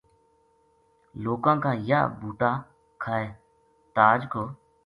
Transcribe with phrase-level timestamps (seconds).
[1.23, 2.51] لوکاں کا یاہ بُو ٹا
[3.03, 3.25] کھائے
[3.95, 4.35] تاج ک